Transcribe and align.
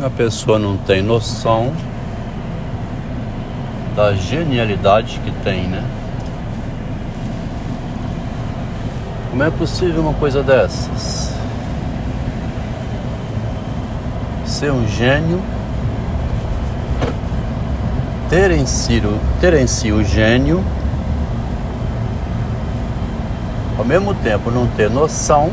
A 0.00 0.08
pessoa 0.08 0.60
não 0.60 0.76
tem 0.76 1.02
noção 1.02 1.72
da 3.96 4.12
genialidade 4.14 5.18
que 5.24 5.32
tem, 5.42 5.66
né? 5.66 5.82
Como 9.28 9.42
é 9.42 9.50
possível 9.50 10.00
uma 10.00 10.14
coisa 10.14 10.40
dessas? 10.40 11.34
Ser 14.46 14.70
um 14.70 14.86
gênio, 14.86 15.42
ter 18.30 18.52
em 18.52 18.66
si, 18.66 19.02
ter 19.40 19.54
em 19.54 19.66
si 19.66 19.90
o 19.90 20.04
gênio, 20.04 20.64
ao 23.76 23.84
mesmo 23.84 24.14
tempo 24.14 24.48
não 24.48 24.68
ter 24.68 24.88
noção, 24.88 25.50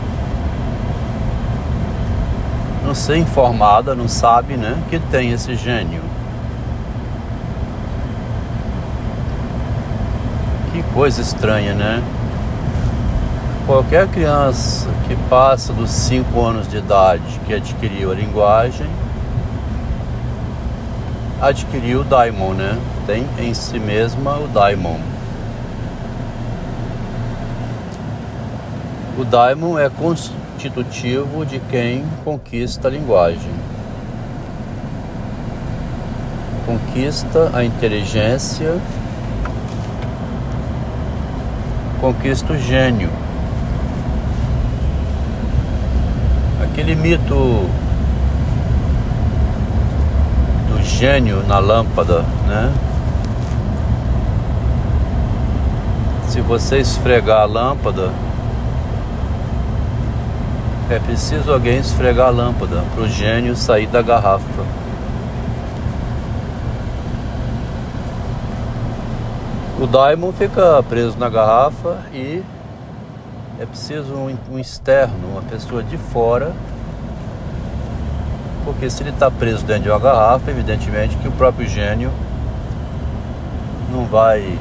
ser 2.96 3.18
informada, 3.18 3.94
não 3.94 4.08
sabe, 4.08 4.56
né, 4.56 4.78
que 4.90 4.98
tem 5.00 5.32
esse 5.32 5.56
gênio. 5.56 6.02
Que 10.72 10.82
coisa 10.94 11.22
estranha, 11.22 11.74
né? 11.74 12.02
Qualquer 13.66 14.08
criança 14.08 14.88
que 15.08 15.16
passa 15.30 15.74
dos 15.74 15.90
5 15.90 16.40
anos 16.40 16.68
de 16.68 16.78
idade 16.78 17.40
que 17.46 17.54
adquiriu 17.54 18.12
a 18.12 18.16
linguagem, 18.16 18.88
adquiriu 21.42 22.02
o 22.02 22.04
daimon, 22.04 22.54
né? 22.54 22.78
Tem 23.06 23.26
em 23.40 23.54
si 23.54 23.80
mesma 23.80 24.38
o 24.38 24.48
daimon. 24.48 25.00
O 29.18 29.24
daimon 29.24 29.80
é 29.80 29.90
constitutivo 30.66 31.46
de 31.46 31.60
quem 31.60 32.04
conquista 32.24 32.88
a 32.88 32.92
linguagem. 32.92 33.52
Conquista 36.66 37.52
a 37.54 37.64
inteligência 37.64 38.80
conquista 42.02 42.54
o 42.54 42.58
gênio. 42.58 43.10
Aquele 46.64 46.96
mito 46.96 47.70
do 50.68 50.84
gênio 50.84 51.44
na 51.48 51.60
lâmpada, 51.60 52.24
né? 52.48 52.74
Se 56.28 56.42
você 56.42 56.80
esfregar 56.80 57.42
a 57.42 57.46
lâmpada, 57.46 58.12
é 60.90 61.00
preciso 61.00 61.52
alguém 61.52 61.80
esfregar 61.80 62.28
a 62.28 62.32
lâmpada 62.32 62.84
para 62.94 63.04
o 63.04 63.08
gênio 63.08 63.56
sair 63.56 63.88
da 63.88 64.02
garrafa. 64.02 64.64
O 69.80 69.88
daimon 69.88 70.32
fica 70.32 70.82
preso 70.84 71.18
na 71.18 71.28
garrafa 71.28 71.98
e 72.14 72.44
é 73.60 73.66
preciso 73.66 74.14
um, 74.14 74.38
um 74.52 74.60
externo, 74.60 75.16
uma 75.32 75.42
pessoa 75.42 75.82
de 75.82 75.98
fora, 75.98 76.54
porque 78.64 78.90
se 78.90 79.04
ele 79.04 79.10
está 79.10 79.30
preso 79.30 79.66
dentro 79.66 79.84
de 79.84 79.90
uma 79.90 80.00
garrafa, 80.00 80.52
evidentemente 80.52 81.16
que 81.18 81.28
o 81.28 81.32
próprio 81.32 81.68
gênio 81.68 82.12
não 83.92 84.06
vai 84.06 84.58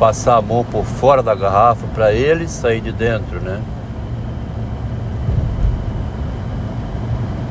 passar 0.00 0.38
a 0.38 0.40
mão 0.40 0.64
por 0.64 0.82
fora 0.82 1.22
da 1.22 1.34
garrafa 1.34 1.86
para 1.94 2.10
ele 2.10 2.48
sair 2.48 2.80
de 2.80 2.90
dentro, 2.90 3.38
né? 3.38 3.60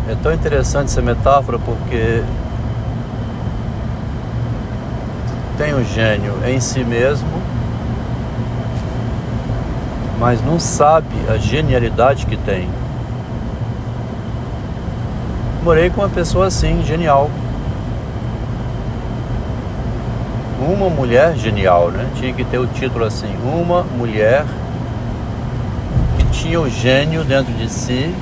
É 0.10 0.16
tão 0.16 0.34
interessante 0.34 0.86
essa 0.86 1.00
metáfora 1.00 1.60
porque 1.60 2.24
tem 5.60 5.76
o 5.76 5.84
gênio 5.84 6.34
em 6.44 6.60
si 6.60 6.84
mesmo, 6.84 7.30
mas 10.18 10.44
não 10.44 10.60
sabe 10.60 11.16
a 11.30 11.38
genialidade 11.38 12.26
que 12.26 12.36
tem. 12.36 12.68
Morei 15.64 15.92
com 15.92 16.02
uma 16.02 16.10
pessoa 16.10 16.48
assim, 16.48 16.84
genial. 16.84 17.30
Uma 20.72 20.90
mulher 20.90 21.36
genial, 21.36 21.90
né? 21.90 22.08
Tinha 22.16 22.32
que 22.32 22.44
ter 22.44 22.60
o 22.60 22.68
título 22.68 23.06
assim: 23.06 23.36
Uma 23.44 23.84
mulher 23.84 24.46
que 26.18 26.26
tinha 26.40 26.62
o 26.62 26.70
gênio 26.70 27.24
dentro 27.24 27.52
de 27.54 27.68
si, 27.70 28.14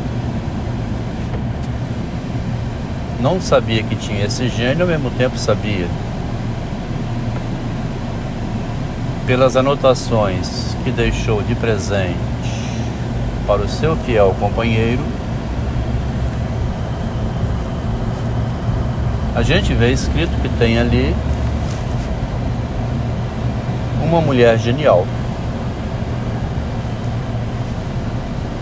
não 3.20 3.42
sabia 3.42 3.84
que 3.84 3.96
tinha 3.96 4.26
esse 4.26 4.48
gênio, 4.48 4.84
ao 4.84 4.88
mesmo 4.88 5.12
tempo 5.12 5.38
sabia. 5.38 5.88
pelas 9.28 9.58
anotações 9.58 10.74
que 10.86 10.90
deixou 10.90 11.44
de 11.44 11.54
presente 11.54 12.16
para 13.46 13.62
o 13.62 13.68
seu 13.68 13.94
fiel 13.98 14.34
companheiro, 14.40 15.04
a 19.36 19.42
gente 19.42 19.74
vê 19.74 19.92
escrito 19.92 20.32
que 20.42 20.48
tem 20.58 20.80
ali 20.80 21.14
uma 24.08 24.22
mulher 24.22 24.58
genial. 24.58 25.06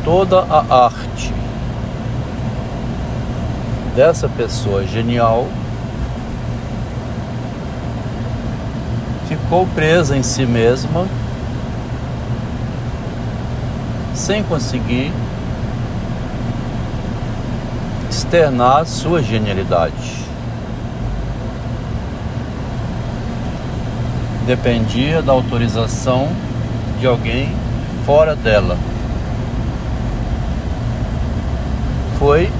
Toda 0.03 0.41
a 0.41 0.85
arte 0.85 1.31
dessa 3.95 4.27
pessoa 4.27 4.85
genial 4.85 5.47
ficou 9.27 9.67
presa 9.67 10.17
em 10.17 10.23
si 10.23 10.45
mesma, 10.45 11.07
sem 14.15 14.43
conseguir 14.43 15.11
externar 18.09 18.85
sua 18.85 19.21
genialidade. 19.21 20.24
Dependia 24.45 25.23
da 25.23 25.31
autorização 25.31 26.29
de 26.99 27.07
alguém 27.07 27.51
fora 28.05 28.35
dela. 28.35 28.77
Foi 32.19 32.51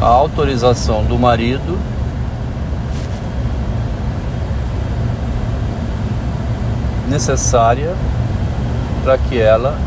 a 0.00 0.06
autorização 0.06 1.04
do 1.04 1.18
marido 1.18 1.78
necessária 7.08 7.94
para 9.04 9.18
que 9.18 9.38
ela 9.38 9.78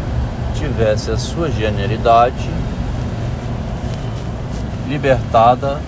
tivesse 0.55 1.11
a 1.11 1.17
sua 1.17 1.49
genialidade 1.49 2.49
libertada 4.87 5.79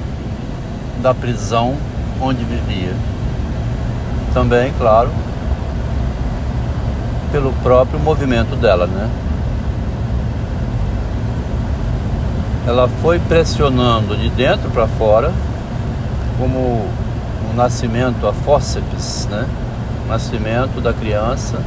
da 1.02 1.14
prisão 1.14 1.76
onde 2.20 2.44
vivia. 2.44 2.94
Também, 4.34 4.74
claro, 4.78 5.10
pelo 7.31 7.52
próprio 7.64 8.00
movimento 8.00 8.56
dela, 8.56 8.86
né? 8.88 9.09
Ela 12.68 12.88
foi 13.02 13.19
pressionando 13.19 14.16
de 14.16 14.30
dentro 14.30 14.69
para 14.69 14.88
fora, 14.88 15.31
como 16.38 16.58
o 16.58 17.53
nascimento 17.56 18.28
a 18.28 18.34
fórceps, 18.34 19.28
né? 19.30 19.47
nascimento 20.12 20.81
da 20.81 20.92
criança 20.92 21.58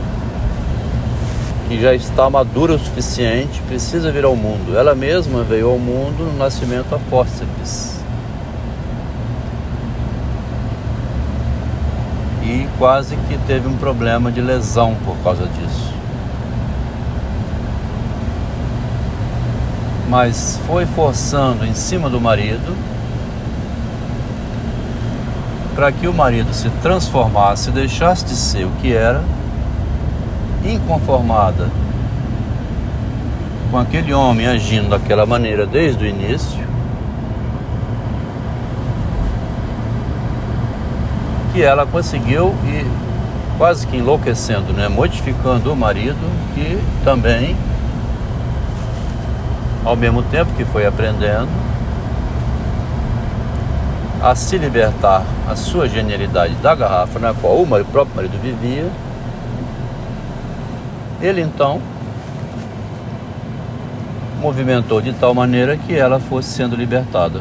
que 1.67 1.81
já 1.81 1.95
está 1.95 2.29
madura 2.29 2.75
o 2.75 2.79
suficiente, 2.79 3.61
precisa 3.63 4.13
vir 4.13 4.25
ao 4.25 4.37
mundo. 4.37 4.77
Ela 4.77 4.95
mesma 4.95 5.43
veio 5.43 5.71
ao 5.71 5.79
mundo 5.79 6.25
no 6.25 6.37
nascimento 6.37 6.95
a 6.95 6.99
fórceps. 6.99 7.95
E 12.43 12.64
quase 12.79 13.17
que 13.29 13.39
teve 13.47 13.69
um 13.69 13.77
problema 13.77 14.31
de 14.31 14.41
lesão 14.41 14.97
por 15.05 15.17
causa 15.19 15.47
disso. 15.47 15.93
Mas 20.09 20.61
foi 20.67 20.87
forçando 20.87 21.65
em 21.65 21.75
cima 21.75 22.09
do 22.11 22.21
marido 22.21 22.77
para 25.75 25.91
que 25.91 26.07
o 26.07 26.15
marido 26.15 26.55
se 26.55 26.71
transformasse, 26.83 27.71
deixasse 27.71 28.25
de 28.25 28.37
ser 28.37 28.65
o 28.65 28.71
que 28.81 28.93
era, 28.93 29.23
inconformada 30.65 31.69
com 33.71 33.79
aquele 33.79 34.15
homem 34.15 34.47
agindo 34.47 34.89
daquela 34.91 35.27
maneira 35.27 35.67
desde 35.67 36.05
o 36.05 36.07
início, 36.07 36.63
que 41.55 41.63
ela 41.63 41.87
conseguiu 41.87 42.53
e 42.65 42.85
quase 43.57 43.87
que 43.87 43.97
enlouquecendo, 43.97 44.73
né? 44.73 44.89
modificando 44.89 45.73
o 45.73 45.77
marido, 45.77 46.19
que 46.53 46.83
também, 47.05 47.57
ao 49.85 49.95
mesmo 49.95 50.21
tempo 50.25 50.53
que 50.57 50.65
foi 50.65 50.85
aprendendo, 50.85 51.49
a 54.21 54.35
se 54.35 54.59
libertar 54.59 55.23
a 55.49 55.55
sua 55.55 55.89
genialidade 55.89 56.55
da 56.57 56.75
garrafa 56.75 57.21
na 57.21 57.33
qual 57.33 57.63
o 57.63 57.85
próprio 57.85 58.17
marido 58.17 58.37
vivia, 58.43 58.91
ele 61.23 61.41
então 61.41 61.81
movimentou 64.41 65.01
de 65.01 65.13
tal 65.13 65.33
maneira 65.33 65.77
que 65.77 65.95
ela 65.95 66.19
fosse 66.19 66.49
sendo 66.49 66.75
libertada. 66.75 67.41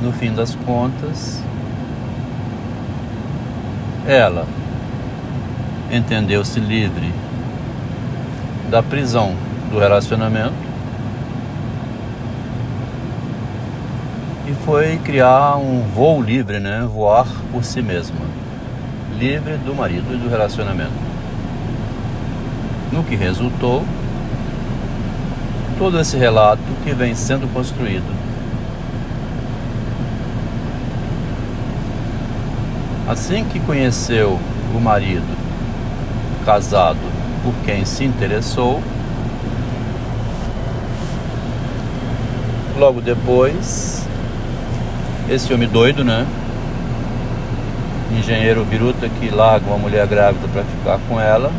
No 0.00 0.12
fim 0.12 0.32
das 0.32 0.54
contas, 0.54 1.42
ela 4.06 4.46
entendeu-se 5.90 6.58
livre 6.58 7.12
da 8.70 8.82
prisão 8.82 9.34
do 9.70 9.78
relacionamento 9.78 10.54
e 14.46 14.54
foi 14.64 14.98
criar 14.98 15.56
um 15.56 15.82
voo 15.94 16.20
livre, 16.20 16.58
né? 16.58 16.86
Voar 16.92 17.26
por 17.52 17.62
si 17.64 17.80
mesma, 17.80 18.20
livre 19.18 19.56
do 19.58 19.74
marido 19.74 20.14
e 20.14 20.16
do 20.16 20.28
relacionamento. 20.28 20.92
No 22.90 23.04
que 23.04 23.14
resultou 23.14 23.84
todo 25.78 25.98
esse 26.00 26.16
relato 26.16 26.62
que 26.84 26.92
vem 26.92 27.14
sendo 27.14 27.52
construído. 27.52 28.31
Assim 33.12 33.44
que 33.44 33.60
conheceu 33.60 34.40
o 34.74 34.80
marido 34.80 35.36
casado 36.46 36.96
por 37.44 37.52
quem 37.62 37.84
se 37.84 38.04
interessou, 38.04 38.82
logo 42.78 43.02
depois, 43.02 44.08
esse 45.28 45.52
homem 45.52 45.68
doido, 45.68 46.02
né? 46.02 46.26
Engenheiro 48.18 48.64
biruta 48.64 49.06
que 49.20 49.28
larga 49.28 49.66
uma 49.66 49.76
mulher 49.76 50.06
grávida 50.06 50.48
para 50.48 50.64
ficar 50.64 50.98
com 51.06 51.20
ela, 51.20 51.52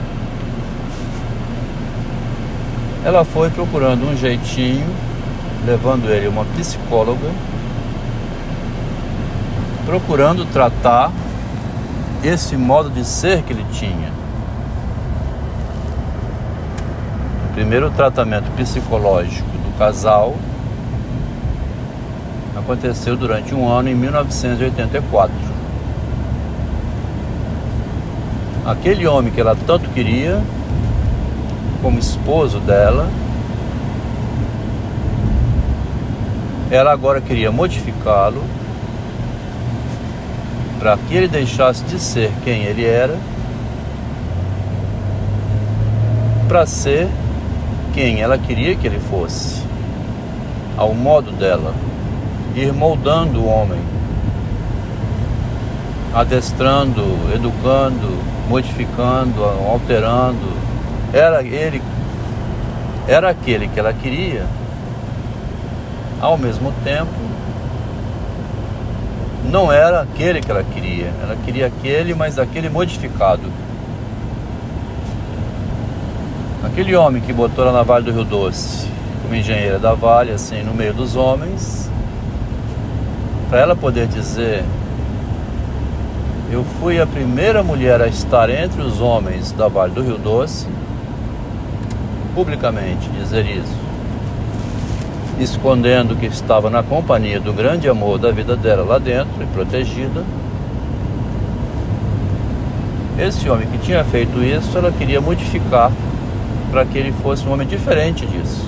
ela 3.06 3.24
foi 3.24 3.52
procurando 3.52 4.10
um 4.10 4.18
jeitinho, 4.18 4.88
levando 5.68 6.10
ele 6.10 6.28
uma 6.28 6.46
psicóloga, 6.58 7.30
procurando 9.86 10.46
tratar 10.46 11.12
esse 12.24 12.56
modo 12.56 12.90
de 12.90 13.04
ser 13.04 13.44
que 13.44 13.52
ele 13.52 13.66
tinha. 13.74 14.12
O 17.50 17.54
primeiro 17.54 17.92
tratamento 17.92 18.50
psicológico 18.56 19.50
do 19.50 19.78
casal 19.78 20.34
aconteceu 22.56 23.18
durante 23.18 23.54
um 23.54 23.68
ano 23.68 23.90
em 23.90 23.96
1984. 23.96 25.36
Aquele 28.66 29.06
homem 29.06 29.32
que 29.32 29.42
ela 29.42 29.58
tanto 29.68 29.90
queria 29.90 30.42
como 31.82 32.00
esposo 32.00 32.60
dela, 32.62 33.10
ela 36.72 36.94
agora 36.94 37.20
queria 37.20 37.52
modificá-lo 37.52 38.42
para 40.84 40.98
que 40.98 41.16
ele 41.16 41.30
deixasse 41.30 41.82
de 41.86 41.98
ser 41.98 42.30
quem 42.44 42.64
ele 42.64 42.84
era, 42.84 43.18
para 46.46 46.66
ser 46.66 47.08
quem 47.94 48.20
ela 48.20 48.38
queria 48.38 48.76
que 48.76 48.86
ele 48.86 49.00
fosse, 49.00 49.64
ao 50.76 50.94
modo 50.94 51.32
dela, 51.32 51.74
ir 52.54 52.74
moldando 52.74 53.40
o 53.40 53.48
homem, 53.48 53.80
adestrando, 56.14 57.02
educando, 57.34 58.22
modificando, 58.50 59.42
alterando, 59.42 60.52
era 61.14 61.42
ele, 61.42 61.82
era 63.08 63.30
aquele 63.30 63.70
que 63.70 63.80
ela 63.80 63.94
queria, 63.94 64.46
ao 66.20 66.38
mesmo 66.38 66.74
tempo, 66.84 67.33
não 69.50 69.72
era 69.72 70.02
aquele 70.02 70.42
que 70.42 70.50
ela 70.50 70.64
queria, 70.64 71.12
ela 71.22 71.36
queria 71.44 71.68
aquele, 71.68 72.14
mas 72.14 72.40
aquele 72.40 72.70
modificado. 72.70 73.52
Aquele 76.64 76.96
homem 76.96 77.22
que 77.22 77.34
botou 77.34 77.66
ela 77.66 77.74
na 77.74 77.84
Vale 77.84 78.06
do 78.06 78.12
Rio 78.12 78.24
Doce, 78.24 78.88
como 79.22 79.36
engenheira 79.36 79.78
da 79.78 79.94
Vale, 79.94 80.32
assim, 80.32 80.64
no 80.64 80.74
meio 80.74 80.94
dos 80.94 81.16
homens, 81.16 81.90
para 83.50 83.60
ela 83.60 83.76
poder 83.76 84.08
dizer 84.08 84.64
eu 86.54 86.64
fui 86.80 87.02
a 87.02 87.08
primeira 87.08 87.64
mulher 87.64 88.00
a 88.00 88.08
estar 88.08 88.48
entre 88.48 88.80
os 88.80 89.02
homens 89.02 89.52
da 89.52 89.68
Vale 89.68 89.92
do 89.92 90.04
Rio 90.04 90.20
Doce 90.20 90.68
publicamente 92.36 93.10
dizer 93.10 93.44
isso, 93.46 93.76
escondendo 95.44 96.16
que 96.16 96.26
estava 96.26 96.70
na 96.70 96.82
companhia 96.82 97.40
do 97.40 97.54
grande 97.54 97.88
amor 97.90 98.18
da 98.18 98.32
vida 98.32 98.56
dela 98.56 98.84
lá 98.84 98.98
dentro 98.98 99.42
e 99.42 99.46
protegida. 99.48 100.24
Esse 103.20 103.50
homem 103.50 103.68
que 103.68 103.78
tinha 103.78 104.04
feito 104.04 104.42
isso, 104.42 104.78
ela 104.78 104.92
queria 104.92 105.22
modificar 105.22 105.92
para 106.72 106.84
que 106.86 106.98
ele 106.98 107.12
fosse 107.22 107.46
um 107.48 107.54
homem 107.54 107.68
diferente 107.68 108.26
disso. 108.26 108.66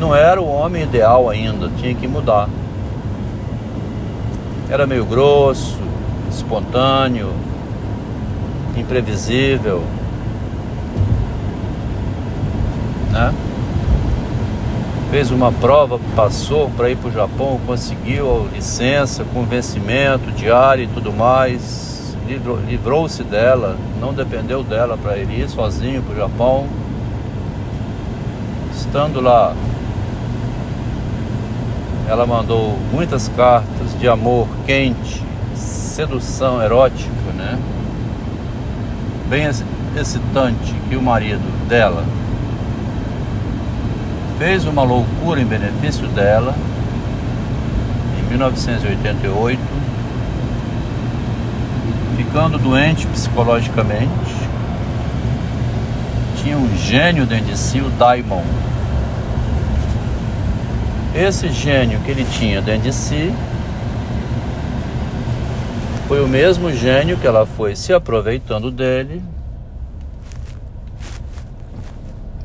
Não 0.00 0.14
era 0.14 0.42
o 0.42 0.48
homem 0.48 0.82
ideal 0.82 1.30
ainda, 1.30 1.70
tinha 1.78 1.94
que 1.94 2.08
mudar. 2.08 2.48
Era 4.68 4.86
meio 4.86 5.04
grosso, 5.04 5.78
espontâneo, 6.30 7.30
imprevisível, 8.76 9.84
né? 13.14 13.32
Fez 15.10 15.30
uma 15.30 15.52
prova, 15.52 16.00
passou 16.16 16.68
para 16.70 16.90
ir 16.90 16.96
para 16.96 17.08
o 17.08 17.12
Japão, 17.12 17.60
conseguiu 17.64 18.48
a 18.50 18.54
licença 18.54 19.24
com 19.32 19.44
vencimento 19.44 20.32
diário 20.32 20.84
e 20.84 20.86
tudo 20.88 21.12
mais, 21.12 22.16
livrou-se 22.66 23.22
dela, 23.22 23.76
não 24.00 24.12
dependeu 24.12 24.64
dela 24.64 24.98
para 25.00 25.16
ir 25.16 25.48
sozinho 25.48 26.02
para 26.02 26.14
o 26.14 26.16
Japão. 26.16 26.66
Estando 28.74 29.20
lá, 29.20 29.54
ela 32.08 32.26
mandou 32.26 32.76
muitas 32.92 33.28
cartas 33.28 33.96
de 34.00 34.08
amor 34.08 34.48
quente, 34.66 35.22
sedução 35.54 36.60
erótica, 36.60 37.32
né? 37.36 37.56
bem 39.28 39.46
excitante 39.96 40.74
que 40.88 40.96
o 40.96 41.02
marido 41.02 41.42
dela 41.68 42.04
fez 44.38 44.64
uma 44.64 44.82
loucura 44.82 45.40
em 45.40 45.44
benefício 45.44 46.06
dela 46.08 46.54
em 48.18 48.28
1988, 48.30 49.60
ficando 52.16 52.58
doente 52.58 53.06
psicologicamente. 53.06 54.10
Tinha 56.42 56.56
um 56.56 56.76
gênio 56.76 57.26
dentro 57.26 57.46
de 57.46 57.58
si, 57.58 57.80
o 57.80 57.88
Daimon. 57.90 58.42
Esse 61.14 61.48
gênio 61.48 62.00
que 62.00 62.10
ele 62.10 62.24
tinha 62.24 62.60
dentro 62.60 62.82
de 62.82 62.92
si 62.92 63.32
foi 66.08 66.22
o 66.22 66.28
mesmo 66.28 66.72
gênio 66.72 67.16
que 67.16 67.26
ela 67.26 67.46
foi 67.46 67.76
se 67.76 67.92
aproveitando 67.92 68.70
dele 68.70 69.22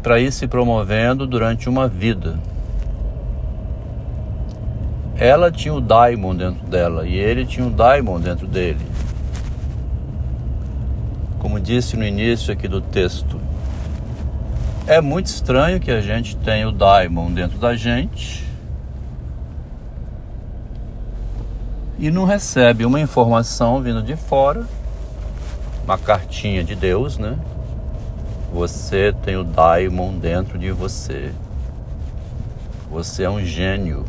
para 0.01 0.19
ir 0.19 0.31
se 0.31 0.47
promovendo 0.47 1.27
durante 1.27 1.67
uma 1.67 1.87
vida. 1.87 2.39
Ela 5.17 5.51
tinha 5.51 5.73
o 5.73 5.81
daimon 5.81 6.35
dentro 6.35 6.65
dela 6.67 7.05
e 7.05 7.17
ele 7.17 7.45
tinha 7.45 7.67
o 7.67 7.69
daimon 7.69 8.19
dentro 8.19 8.47
dele. 8.47 8.85
Como 11.39 11.59
disse 11.59 11.97
no 11.97 12.05
início 12.05 12.53
aqui 12.53 12.67
do 12.67 12.79
texto, 12.79 13.39
é 14.87 15.01
muito 15.01 15.27
estranho 15.27 15.79
que 15.79 15.91
a 15.91 16.01
gente 16.01 16.35
tenha 16.37 16.67
o 16.67 16.71
daimon 16.71 17.31
dentro 17.31 17.57
da 17.59 17.75
gente 17.75 18.47
e 21.99 22.09
não 22.09 22.23
recebe 22.23 22.85
uma 22.85 22.99
informação 22.99 23.81
vindo 23.81 24.01
de 24.01 24.15
fora, 24.15 24.65
uma 25.83 25.97
cartinha 25.97 26.63
de 26.63 26.73
Deus, 26.73 27.17
né? 27.17 27.37
Você 28.51 29.13
tem 29.23 29.37
o 29.37 29.43
daimon 29.43 30.17
dentro 30.17 30.57
de 30.57 30.71
você. 30.71 31.31
Você 32.89 33.23
é 33.23 33.29
um 33.29 33.43
gênio. 33.45 34.03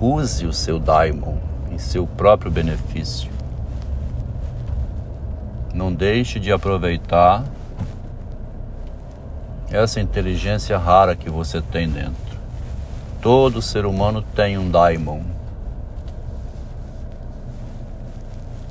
Use 0.00 0.46
o 0.46 0.52
seu 0.52 0.78
daimon 0.78 1.38
em 1.72 1.78
seu 1.78 2.06
próprio 2.06 2.50
benefício. 2.50 3.30
Não 5.74 5.92
deixe 5.92 6.38
de 6.38 6.52
aproveitar 6.52 7.42
essa 9.68 10.00
inteligência 10.00 10.78
rara 10.78 11.16
que 11.16 11.28
você 11.28 11.60
tem 11.60 11.88
dentro. 11.88 12.38
Todo 13.20 13.60
ser 13.60 13.84
humano 13.84 14.22
tem 14.22 14.56
um 14.56 14.70
daimon. 14.70 15.22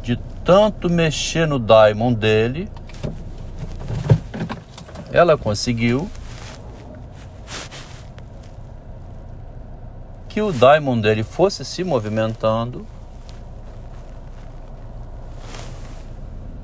De 0.02 0.18
tanto 0.46 0.90
mexer 0.90 1.46
no 1.46 1.60
daimon 1.60 2.14
dele, 2.14 2.70
ela 5.14 5.38
conseguiu 5.38 6.10
que 10.28 10.42
o 10.42 10.52
daimon 10.52 11.00
dele 11.00 11.22
fosse 11.22 11.64
se 11.64 11.84
movimentando 11.84 12.88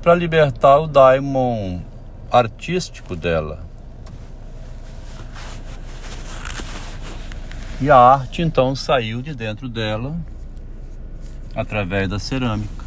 para 0.02 0.16
libertar 0.16 0.80
o 0.80 0.88
daimon 0.88 1.80
artístico 2.28 3.14
dela. 3.14 3.60
E 7.80 7.88
a 7.88 7.96
arte 7.96 8.42
então 8.42 8.74
saiu 8.74 9.22
de 9.22 9.32
dentro 9.32 9.68
dela 9.68 10.16
através 11.54 12.08
da 12.08 12.18
cerâmica. 12.18 12.84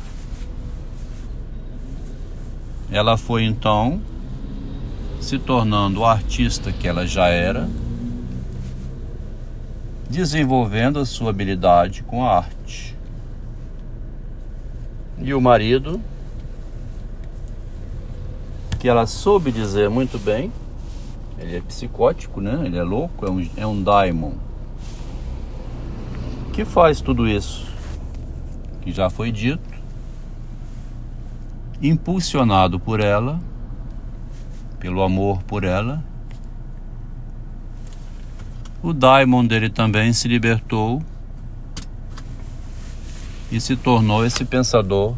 Ela 2.92 3.16
foi 3.16 3.44
então 3.44 4.02
se 5.24 5.40
tornando 5.40 6.04
a 6.04 6.12
artista 6.12 6.70
que 6.74 6.86
ela 6.86 7.08
já 7.08 7.28
era, 7.28 7.70
desenvolvendo 10.10 11.00
a 11.00 11.06
sua 11.06 11.30
habilidade 11.30 12.04
com 12.04 12.26
a 12.26 12.38
arte. 12.38 12.94
E 15.20 15.34
o 15.34 15.40
marido, 15.40 16.02
que 18.78 18.90
ela 18.90 19.08
soube 19.08 19.50
dizer 19.50 19.90
muito 19.90 20.20
bem, 20.20 20.52
ele 21.40 21.56
é 21.56 21.62
psicótico, 21.62 22.42
né? 22.42 22.62
Ele 22.66 22.78
é 22.78 22.84
louco, 22.84 23.26
é 23.26 23.32
um, 23.32 23.50
é 23.56 23.66
um 23.66 23.82
daimon 23.82 24.34
que 26.52 26.66
faz 26.66 27.00
tudo 27.00 27.28
isso 27.28 27.66
que 28.82 28.92
já 28.92 29.10
foi 29.10 29.32
dito, 29.32 29.64
impulsionado 31.82 32.78
por 32.78 33.00
ela, 33.00 33.40
pelo 34.84 35.02
amor 35.02 35.42
por 35.44 35.64
ela. 35.64 36.04
O 38.82 38.92
daimon 38.92 39.46
dele 39.46 39.70
também 39.70 40.12
se 40.12 40.28
libertou 40.28 41.02
e 43.50 43.62
se 43.62 43.78
tornou 43.78 44.26
esse 44.26 44.44
pensador 44.44 45.16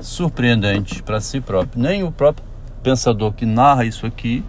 surpreendente 0.00 1.04
para 1.04 1.20
si 1.20 1.40
próprio. 1.40 1.80
Nem 1.80 2.02
o 2.02 2.10
próprio 2.10 2.44
pensador 2.82 3.32
que 3.32 3.46
narra 3.46 3.84
isso 3.84 4.06
aqui 4.06 4.44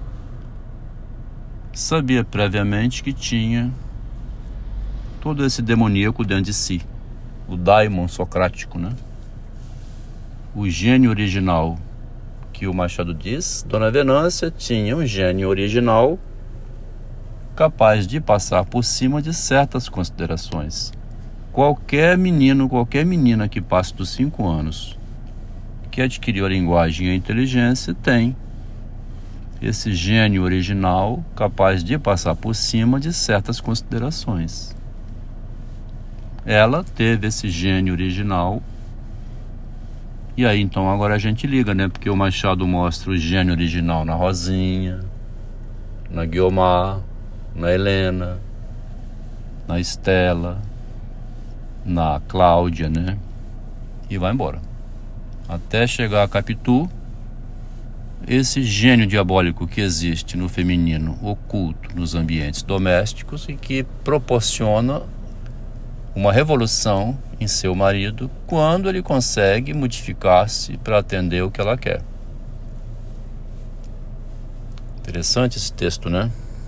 sabia 1.72 2.24
previamente 2.24 3.04
que 3.04 3.14
tinha 3.14 3.72
todo 5.22 5.46
esse 5.46 5.62
demoníaco 5.62 6.26
dentro 6.26 6.46
de 6.46 6.54
si. 6.54 6.82
O 7.48 7.56
daimon 7.56 8.08
socrático, 8.08 8.80
né? 8.80 8.92
O 10.56 10.68
gênio 10.68 11.12
original 11.12 11.78
que 12.54 12.68
o 12.68 12.74
Machado 12.74 13.14
diz, 13.14 13.66
Dona 13.68 13.92
Venância 13.92 14.50
tinha 14.50 14.96
um 14.96 15.06
gênio 15.06 15.50
original 15.50 16.20
capaz 17.56 18.08
de 18.08 18.22
passar 18.22 18.64
por 18.64 18.84
cima 18.84 19.22
de 19.22 19.34
certas 19.34 19.90
considerações. 19.90 20.94
Qualquer 21.52 22.18
menino, 22.18 22.70
qualquer 22.70 23.06
menina 23.06 23.50
que 23.50 23.60
passe 23.60 23.94
dos 23.94 24.10
cinco 24.10 24.48
anos, 24.48 24.98
que 25.92 26.02
adquiriu 26.02 26.46
a 26.46 26.50
linguagem 26.50 27.08
e 27.08 27.12
a 27.12 27.16
inteligência, 27.16 27.94
tem 27.94 28.36
esse 29.62 29.94
gênio 29.94 30.44
original 30.44 31.24
capaz 31.36 31.84
de 31.84 31.98
passar 31.98 32.36
por 32.36 32.54
cima 32.54 33.00
de 33.00 33.12
certas 33.14 33.60
considerações. 33.60 34.76
Ela 36.46 36.84
teve 36.84 37.28
esse 37.28 37.50
gênio 37.50 37.94
original. 37.94 38.62
E 40.36 40.46
aí 40.46 40.60
então 40.60 40.90
agora 40.90 41.14
a 41.14 41.20
gente 41.20 41.46
liga, 41.46 41.76
né? 41.76 41.88
Porque 41.88 42.10
o 42.10 42.16
Machado 42.16 42.68
mostra 42.68 43.12
o 43.12 43.18
gênio 43.18 43.54
original 43.54 44.04
na 44.04 44.16
Rosinha, 44.16 45.02
na 46.10 46.26
Guiomar, 46.26 47.02
na 47.56 47.72
Helena, 47.72 48.40
na 49.68 49.80
Estela, 49.80 50.60
na 51.86 52.20
Cláudia, 52.28 52.90
né? 52.90 53.18
E 54.10 54.18
vai 54.18 54.34
embora. 54.34 54.60
Até 55.48 55.86
chegar 55.86 56.24
a 56.24 56.28
Capitu, 56.28 56.90
esse 58.28 58.64
gênio 58.64 59.06
diabólico 59.06 59.68
que 59.68 59.82
existe 59.82 60.36
no 60.36 60.50
feminino 60.50 61.18
oculto 61.22 61.96
nos 61.96 62.16
ambientes 62.16 62.64
domésticos 62.64 63.48
e 63.50 63.54
que 63.54 63.84
proporciona 64.04 65.04
uma 66.16 66.32
revolução 66.32 67.18
em 67.40 67.48
seu 67.48 67.74
marido 67.74 68.30
quando 68.46 68.88
ele 68.90 69.02
consegue 69.02 69.74
modificar-se 69.74 70.78
para 70.78 71.00
atender 71.00 71.44
o 71.44 71.52
que 71.52 71.60
ela 71.60 71.78
quer. 71.78 72.02
Interessante 75.00 75.58
esse 75.58 75.74
texto, 75.74 76.10
né? 76.10 76.32